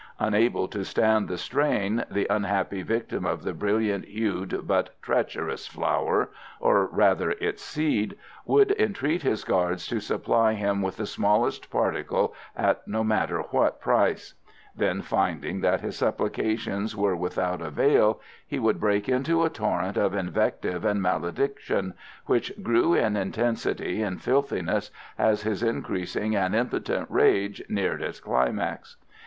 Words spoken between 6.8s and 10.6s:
rather its seed, would entreat his guards to supply